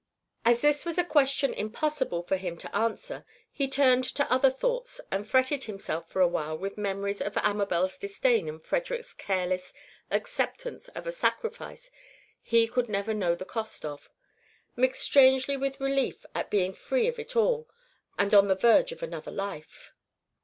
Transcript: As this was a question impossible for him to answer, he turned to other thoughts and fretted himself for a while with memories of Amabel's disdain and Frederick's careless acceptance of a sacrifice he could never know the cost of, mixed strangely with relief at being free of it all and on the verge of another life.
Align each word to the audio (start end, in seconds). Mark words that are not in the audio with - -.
As 0.43 0.61
this 0.61 0.83
was 0.83 0.97
a 0.97 1.03
question 1.03 1.53
impossible 1.53 2.23
for 2.23 2.35
him 2.35 2.57
to 2.57 2.75
answer, 2.75 3.23
he 3.51 3.67
turned 3.67 4.03
to 4.15 4.31
other 4.31 4.49
thoughts 4.49 4.99
and 5.11 5.27
fretted 5.29 5.65
himself 5.65 6.09
for 6.09 6.21
a 6.23 6.27
while 6.27 6.57
with 6.57 6.75
memories 6.75 7.21
of 7.21 7.37
Amabel's 7.37 7.99
disdain 7.99 8.49
and 8.49 8.63
Frederick's 8.65 9.13
careless 9.13 9.73
acceptance 10.09 10.87
of 10.95 11.05
a 11.05 11.11
sacrifice 11.11 11.91
he 12.41 12.67
could 12.67 12.89
never 12.89 13.13
know 13.13 13.35
the 13.35 13.45
cost 13.45 13.85
of, 13.85 14.09
mixed 14.75 15.03
strangely 15.03 15.55
with 15.55 15.79
relief 15.79 16.25
at 16.33 16.49
being 16.49 16.73
free 16.73 17.07
of 17.07 17.19
it 17.19 17.35
all 17.35 17.69
and 18.17 18.33
on 18.33 18.47
the 18.47 18.55
verge 18.55 18.91
of 18.91 19.03
another 19.03 19.29
life. 19.29 19.93